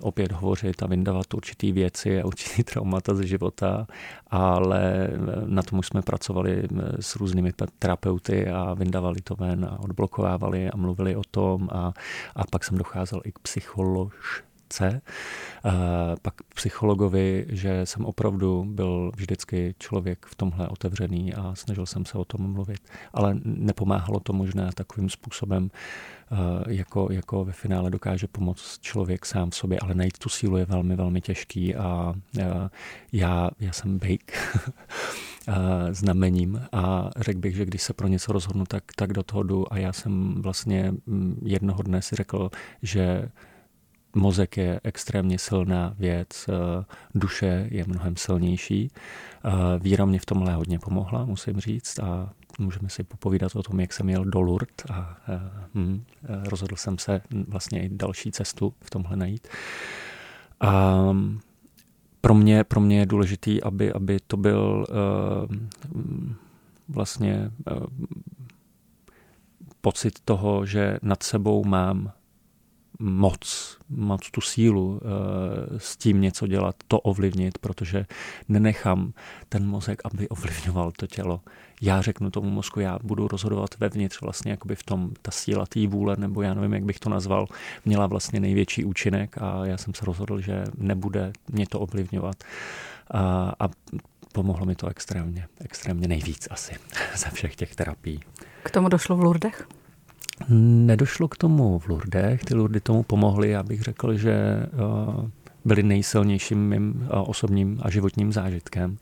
[0.01, 3.87] opět hovořit a vyndavat určitý věci a určitý traumata ze života,
[4.31, 5.11] ale
[5.47, 6.63] na tom už jsme pracovali
[7.01, 11.93] s různými terapeuty a vyndavali to ven a odblokovávali a mluvili o tom a,
[12.37, 15.03] a pak jsem docházel i k psycholož, chce.
[16.23, 22.19] Pak psychologovi, že jsem opravdu byl vždycky člověk v tomhle otevřený a snažil jsem se
[22.19, 22.81] o tom mluvit.
[23.15, 25.71] Ale nepomáhalo to možná takovým způsobem,
[26.69, 30.65] jako, jako ve finále dokáže pomoct člověk sám v sobě, ale najít tu sílu je
[30.65, 32.15] velmi, velmi těžký a
[33.13, 34.33] já, já jsem bejk
[35.91, 39.73] znamením a řekl bych, že když se pro něco rozhodnu, tak, tak do toho jdu.
[39.73, 42.51] A já jsem vlastně mm, jednoho dne si řekl,
[42.83, 43.29] že
[44.15, 48.91] mozek je extrémně silná věc, eh, duše je mnohem silnější.
[49.45, 53.81] Eh, víra mě v tomhle hodně pomohla, musím říct, a můžeme si popovídat o tom,
[53.81, 55.17] jak jsem jel do Lourdes a
[55.75, 56.05] hm,
[56.45, 59.49] rozhodl jsem se vlastně i další cestu v tomhle najít.
[60.61, 61.03] A
[62.21, 65.57] pro mě, pro mě je důležitý, aby, aby to byl uh,
[66.89, 67.87] vlastně uh,
[69.81, 72.13] pocit toho, že nad sebou mám
[73.01, 78.07] moc, moc tu sílu eh, s tím něco dělat, to ovlivnit, protože
[78.49, 79.13] nenechám
[79.49, 81.41] ten mozek, aby ovlivňoval to tělo.
[81.83, 85.87] Já řeknu tomu mozku, já budu rozhodovat vevnitř vlastně jakoby v tom, ta síla té
[85.87, 87.47] vůle, nebo já nevím, jak bych to nazval,
[87.85, 92.45] měla vlastně největší účinek a já jsem se rozhodl, že nebude mě to ovlivňovat.
[93.11, 93.69] A, a
[94.33, 96.75] pomohlo mi to extrémně, extrémně nejvíc asi
[97.17, 98.21] ze všech těch terapií.
[98.63, 99.69] K tomu došlo v Lourdech?
[100.49, 104.67] Nedošlo k tomu v Lurdech, ty Lurdy tomu pomohly, já bych řekl, že eh,
[105.65, 108.99] byly nejsilnějším mým eh, osobním a životním zážitkem.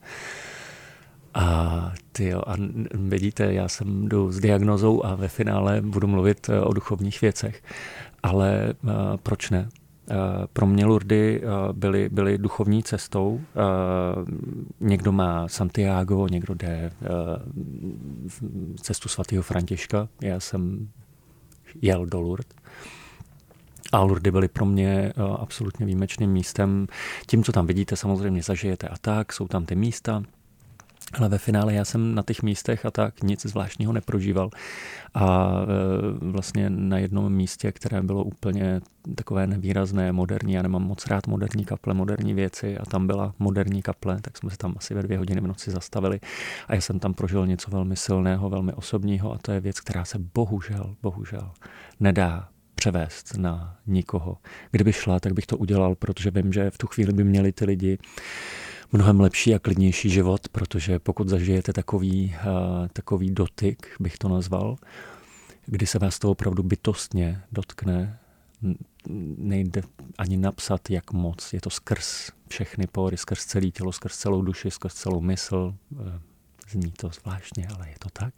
[1.33, 2.55] A, ty a
[2.93, 7.63] vidíte, já jsem jdu s diagnozou a ve finále budu mluvit eh, o duchovních věcech.
[8.23, 8.73] ale
[9.23, 9.69] proč ne?
[10.53, 13.41] Pro mě Lurdy byly, byly duchovní cestou.
[14.79, 16.91] Někdo má Santiago, někdo jde
[18.81, 20.07] cestu svatého Františka.
[20.21, 20.87] Já jsem
[21.81, 22.57] jel do Lourdes.
[23.91, 26.87] A Lourdes byly pro mě absolutně výjimečným místem.
[27.27, 29.33] Tím, co tam vidíte, samozřejmě zažijete a tak.
[29.33, 30.23] Jsou tam ty místa,
[31.13, 34.49] ale ve finále já jsem na těch místech a tak nic zvláštního neprožíval.
[35.13, 38.81] A e, vlastně na jednom místě, které bylo úplně
[39.15, 43.81] takové nevýrazné, moderní, já nemám moc rád moderní kaple, moderní věci a tam byla moderní
[43.81, 46.19] kaple, tak jsme se tam asi ve dvě hodiny v noci zastavili
[46.67, 50.05] a já jsem tam prožil něco velmi silného, velmi osobního a to je věc, která
[50.05, 51.51] se bohužel, bohužel
[51.99, 54.37] nedá převést na nikoho.
[54.71, 57.65] Kdyby šla, tak bych to udělal, protože vím, že v tu chvíli by měli ty
[57.65, 57.97] lidi
[58.91, 64.75] mnohem lepší a klidnější život, protože pokud zažijete takový, uh, takový dotyk, bych to nazval,
[65.65, 68.19] kdy se vás to opravdu bytostně dotkne,
[69.37, 69.81] nejde
[70.17, 71.53] ani napsat, jak moc.
[71.53, 75.75] Je to skrz všechny pory, skrz celé tělo, skrz celou duši, skrz celou mysl.
[75.93, 76.19] Eh,
[76.69, 78.33] zní to zvláštně, ale je to tak.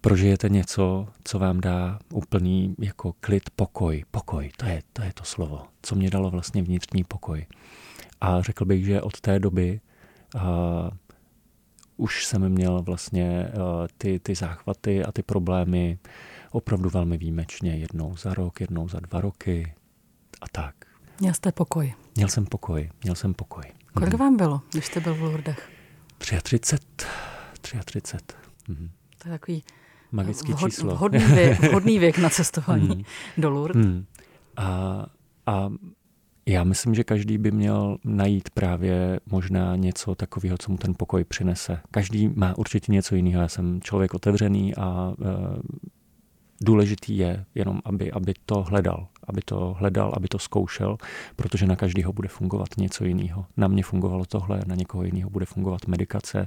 [0.00, 4.04] Prožijete něco, co vám dá úplný jako klid, pokoj.
[4.10, 7.46] Pokoj, to je, to je to slovo, co mě dalo vlastně vnitřní pokoj.
[8.22, 9.80] A řekl bych, že od té doby
[10.34, 10.40] uh,
[11.96, 15.98] už jsem měl vlastně uh, ty, ty záchvaty a ty problémy
[16.50, 17.76] opravdu velmi výjimečně.
[17.76, 19.74] Jednou za rok, jednou za dva roky
[20.40, 20.74] a tak.
[21.20, 21.94] Měl jste pokoj?
[22.16, 23.64] Měl jsem pokoj, měl jsem pokoj.
[23.94, 24.18] Kolik mhm.
[24.18, 25.70] vám bylo, když jste byl v Lourdech?
[26.18, 27.06] 33.
[27.84, 28.36] 33.
[28.68, 28.90] Mhm.
[29.18, 29.64] To je takový
[30.12, 30.94] magický vhod, číslo.
[30.94, 33.04] Vhodný věk, vhodný věk na cestování mm.
[33.38, 33.86] do Lourdes.
[33.86, 34.06] Mm.
[34.56, 35.06] A,
[35.46, 35.70] a
[36.46, 41.24] já myslím, že každý by měl najít právě možná něco takového, co mu ten pokoj
[41.24, 41.80] přinese.
[41.90, 43.42] Každý má určitě něco jiného.
[43.42, 45.26] Já jsem člověk otevřený a e,
[46.62, 50.96] důležitý je jenom, aby, aby to hledal aby to hledal, aby to zkoušel,
[51.36, 53.46] protože na každého bude fungovat něco jiného.
[53.56, 56.46] Na mě fungovalo tohle, na někoho jiného bude fungovat medikace,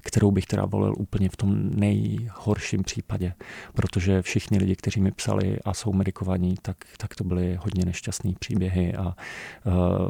[0.00, 3.34] kterou bych teda volil úplně v tom nejhorším případě,
[3.74, 8.32] protože všichni lidi, kteří mi psali a jsou medikovaní, tak, tak to byly hodně nešťastné
[8.38, 9.14] příběhy a uh,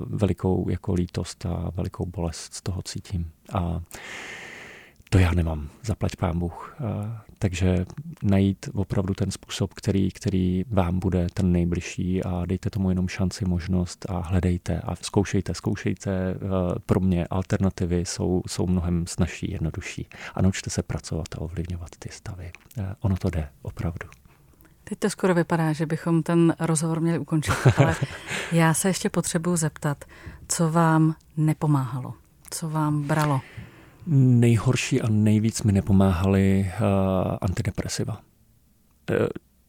[0.06, 3.30] velikou jako lítost a velikou bolest z toho cítím.
[3.52, 3.80] A
[5.10, 6.76] to já nemám, zaplať pán Bůh.
[7.38, 7.84] Takže
[8.22, 13.44] najít opravdu ten způsob, který, který vám bude ten nejbližší a dejte tomu jenom šanci,
[13.44, 16.34] možnost a hledejte a zkoušejte, zkoušejte.
[16.86, 22.08] Pro mě alternativy jsou, jsou mnohem snažší, jednodušší a naučte se pracovat a ovlivňovat ty
[22.12, 22.50] stavy.
[23.00, 24.08] Ono to jde, opravdu.
[24.84, 27.94] Teď to skoro vypadá, že bychom ten rozhovor měli ukončit, ale
[28.52, 30.04] já se ještě potřebuji zeptat,
[30.48, 32.14] co vám nepomáhalo,
[32.50, 33.40] co vám bralo?
[34.10, 38.14] Nejhorší a nejvíc mi nepomáhaly uh, antidepresiva.
[38.14, 39.26] Uh,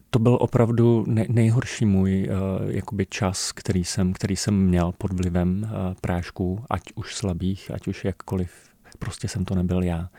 [0.09, 5.63] to byl opravdu nejhorší můj uh, jakoby čas, který jsem, který jsem měl pod vlivem
[5.63, 5.69] uh,
[6.01, 8.51] prášků, ať už slabých, ať už jakkoliv.
[8.99, 10.09] Prostě jsem to nebyl já.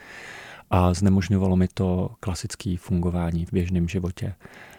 [0.71, 4.27] A znemožňovalo mi to klasické fungování v běžném životě.
[4.29, 4.70] A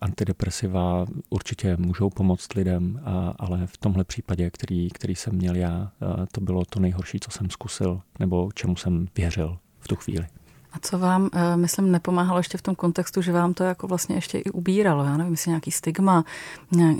[0.00, 3.00] antidepresiva určitě můžou pomoct lidem,
[3.38, 5.92] ale v tomhle případě, který, který jsem měl já,
[6.32, 10.26] to bylo to nejhorší, co jsem zkusil, nebo čemu jsem věřil v tu chvíli.
[10.72, 14.14] A co vám, eh, myslím, nepomáhalo ještě v tom kontextu, že vám to jako vlastně
[14.14, 15.04] ještě i ubíralo?
[15.04, 16.24] Já nevím, jestli nějaký stigma,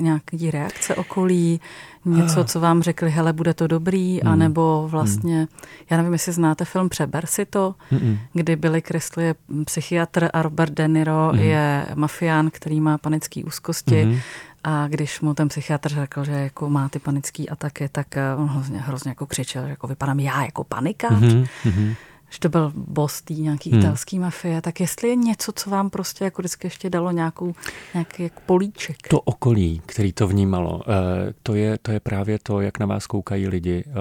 [0.00, 1.60] nějaký reakce okolí,
[2.04, 4.30] něco, co vám řekli, hele, bude to dobrý, mm.
[4.30, 5.46] anebo vlastně, mm.
[5.90, 8.18] já nevím, jestli znáte film Přeber si to, Mm-mm.
[8.32, 11.38] kdy Billy Crystal je psychiatr a Robert De Niro mm.
[11.38, 14.04] je mafián, který má panické úzkosti.
[14.04, 14.18] Mm.
[14.64, 18.46] A když mu ten psychiatr řekl, že jako má ty panické ataky, tak eh, on
[18.46, 21.22] hrozně, hrozně jako křičel, že jako vypadám já jako panikář.
[21.22, 21.94] Mm-hmm
[22.30, 23.80] že to byl boss tý nějaký hmm.
[23.80, 27.54] italský mafie, tak jestli je něco, co vám prostě jako vždycky ještě dalo nějakou,
[27.94, 28.96] nějaký jako políček.
[29.08, 33.06] To okolí, který to vnímalo, eh, to je, to je právě to, jak na vás
[33.06, 33.84] koukají lidi.
[33.86, 33.92] Eh,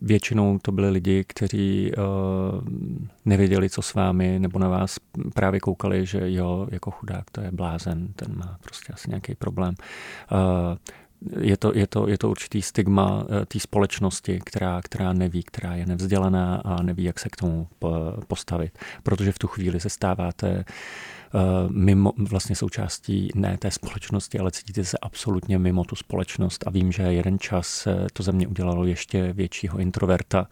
[0.00, 2.00] většinou to byli lidi, kteří eh,
[3.24, 4.96] nevěděli, co s vámi, nebo na vás
[5.34, 9.74] právě koukali, že jo, jako chudák, to je blázen, ten má prostě asi nějaký problém
[11.40, 15.74] je to, je to, je to určitý stigma eh, té společnosti, která, která neví, která
[15.74, 17.68] je nevzdělaná a neví, jak se k tomu
[18.28, 18.78] postavit.
[19.02, 20.64] Protože v tu chvíli se stáváte
[21.68, 26.92] mimo vlastně součástí ne té společnosti, ale cítíte se absolutně mimo tu společnost a vím,
[26.92, 30.48] že jeden čas to ze mě udělalo ještě většího introverta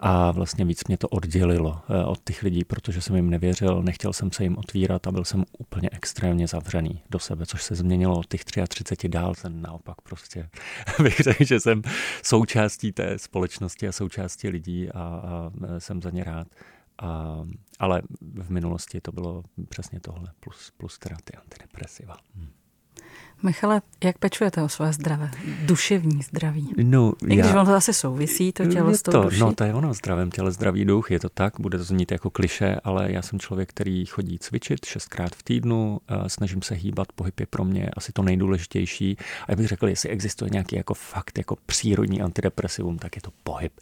[0.00, 4.12] a vlastně víc mě to oddělilo eh, od těch lidí, protože jsem jim nevěřil, nechtěl
[4.12, 8.18] jsem se jim otvírat a byl jsem úplně extrémně zavřený do sebe, což se změnilo
[8.18, 10.48] od těch 33 dál, jsem naopak prostě
[11.02, 11.82] bych řekl, že jsem
[12.22, 16.46] součástí té společnosti a součástí lidí a, a jsem za ně rád.
[16.98, 17.42] A,
[17.78, 22.16] ale v minulosti to bylo přesně tohle, plus, plus teda ty antidepresiva.
[22.34, 22.50] Hmm.
[23.42, 25.30] Michale, jak pečujete o své zdravé,
[25.64, 26.74] duševní zdraví?
[26.82, 27.52] No, I když já...
[27.52, 29.40] ono to asi souvisí, to tělo s tou to, duší.
[29.40, 32.30] No, to je ono, zdravém těle, zdravý duch, je to tak, bude to znít jako
[32.30, 37.40] kliše, ale já jsem člověk, který chodí cvičit šestkrát v týdnu, snažím se hýbat, pohyb
[37.40, 39.16] je pro mě asi to nejdůležitější.
[39.42, 43.30] A já bych řekl, jestli existuje nějaký jako fakt, jako přírodní antidepresivum, tak je to
[43.42, 43.72] pohyb.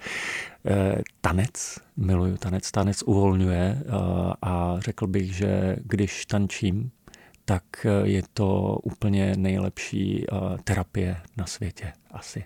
[0.66, 3.82] E, tanec, miluju tanec, tanec uvolňuje
[4.42, 6.90] a řekl bych, že když tančím,
[7.45, 12.45] tak eh, je to úplně nejlepší eh, terapie na světě asi.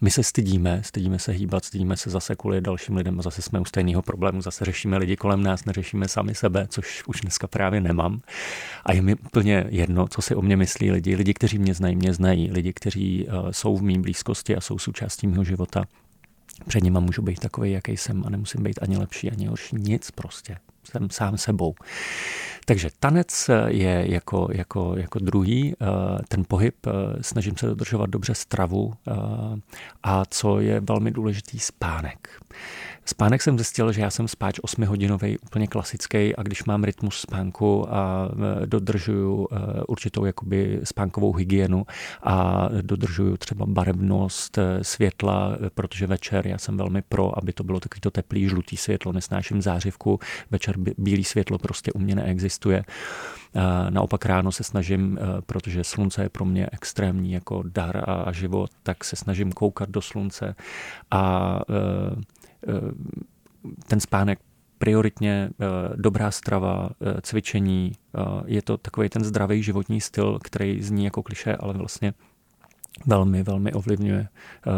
[0.00, 3.64] My se stydíme, stydíme se hýbat, stydíme se zase kvůli dalším lidem zase jsme u
[3.64, 8.20] stejného problému, zase řešíme lidi kolem nás, neřešíme sami sebe, což už dneska právě nemám.
[8.84, 11.16] A je mi úplně jedno, co si o mě myslí lidi.
[11.16, 12.50] Lidi, kteří mě znají, mě znají.
[12.50, 15.84] Lidi, kteří eh, jsou v mý blízkosti a jsou součástí mého života.
[16.68, 19.76] Před nima můžu být takový, jaký jsem a nemusím být ani lepší, ani horší.
[19.76, 20.56] Nic prostě.
[20.90, 21.74] Jsem sám sebou.
[22.68, 25.86] Takže tanec je jako, jako, jako druhý, eh,
[26.28, 29.12] ten pohyb, eh, snažím se dodržovat dobře stravu eh,
[30.02, 32.28] a co je velmi důležitý, spánek.
[33.04, 37.20] Spánek jsem zjistil, že já jsem spáč 8 hodinový, úplně klasický a když mám rytmus
[37.20, 38.28] spánku a
[38.64, 39.48] dodržuju
[39.88, 41.86] určitou jakoby spánkovou hygienu
[42.22, 48.00] a dodržuju třeba barevnost světla, protože večer já jsem velmi pro, aby to bylo takový
[48.00, 50.20] to teplý žlutý světlo, nesnáším zářivku,
[50.50, 52.84] večer bílý světlo prostě u mě neexistuje.
[53.90, 59.04] Naopak ráno se snažím, protože slunce je pro mě extrémní jako dar a život, tak
[59.04, 60.54] se snažím koukat do slunce
[61.10, 61.60] a
[63.88, 64.38] ten spánek
[64.78, 65.50] prioritně
[65.96, 66.90] dobrá strava,
[67.22, 67.92] cvičení,
[68.46, 72.14] je to takový ten zdravý životní styl, který zní jako kliše, ale vlastně
[73.06, 74.28] velmi, velmi ovlivňuje
[74.66, 74.74] uh,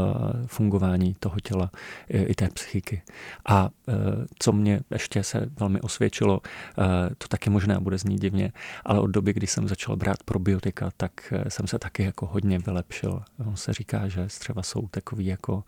[0.46, 1.70] fungování toho těla
[2.08, 3.02] i té psychiky.
[3.46, 3.94] A uh,
[4.38, 6.84] co mě ještě se velmi osvědčilo, uh,
[7.18, 8.52] to taky možná bude znít divně,
[8.84, 13.22] ale od doby, kdy jsem začal brát probiotika, tak jsem se taky jako hodně vylepšil.
[13.46, 15.64] On se říká, že střeva jsou takový jako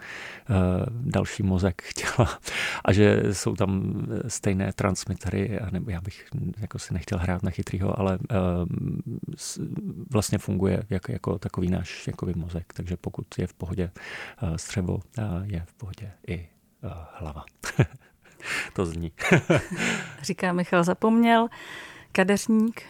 [0.90, 2.38] další mozek těla
[2.84, 6.26] a že jsou tam stejné transmitery, nebo já bych
[6.58, 8.18] jako si nechtěl hrát na chytrýho, ale
[10.10, 13.90] vlastně funguje jako, jako takový náš jako mozek, takže pokud je v pohodě
[14.42, 17.44] eh, střevo, eh, je v pohodě i eh, hlava.
[18.72, 19.12] to zní.
[20.22, 21.48] Říká Michal Zapomněl.
[22.14, 22.82] Kadeřník,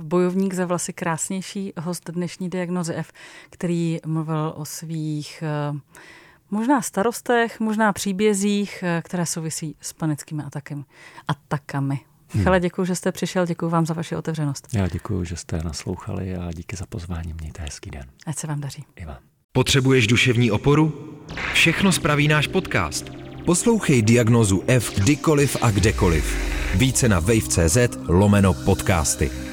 [0.00, 3.12] bojovník za vlasy krásnější, host dnešní diagnozy F,
[3.50, 5.44] který mluvil o svých
[6.50, 10.84] možná starostech, možná příbězích, které souvisí s panickými atakem,
[11.28, 12.00] atakami.
[12.34, 12.62] Michale, hmm.
[12.62, 14.68] děkuji, že jste přišel, děkuji vám za vaši otevřenost.
[14.72, 17.34] Já děkuji, že jste naslouchali a díky za pozvání.
[17.40, 18.04] Mějte hezký den.
[18.26, 18.84] Ať se vám daří.
[18.96, 19.18] I vám.
[19.52, 20.92] Potřebuješ duševní oporu?
[21.52, 23.10] Všechno spraví náš podcast.
[23.46, 26.36] Poslouchej diagnozu F kdykoliv a kdekoliv.
[26.74, 27.76] Více na wave.cz
[28.08, 29.51] lomeno podcasty.